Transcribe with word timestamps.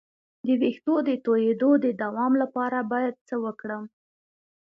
د 0.45 0.47
ویښتو 0.61 0.95
د 1.07 1.09
تویدو 1.25 1.71
د 1.85 1.87
دوام 2.03 2.33
لپاره 2.41 2.77
باید 2.91 3.15
څه 3.27 3.35
وکړم؟ 3.45 3.83